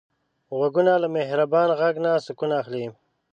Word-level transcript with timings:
غوږونه 0.57 0.93
له 1.03 1.07
مهربان 1.17 1.69
غږ 1.79 1.95
نه 2.05 2.11
سکون 2.25 2.51
اخلي 2.61 2.85